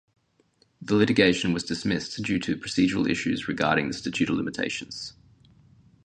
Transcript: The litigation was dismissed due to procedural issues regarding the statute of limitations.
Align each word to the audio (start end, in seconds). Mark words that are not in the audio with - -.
The 0.81 0.95
litigation 0.95 1.53
was 1.53 1.63
dismissed 1.63 2.23
due 2.23 2.39
to 2.39 2.57
procedural 2.57 3.07
issues 3.07 3.47
regarding 3.47 3.87
the 3.87 3.93
statute 3.93 4.31
of 4.31 4.35
limitations. 4.37 5.13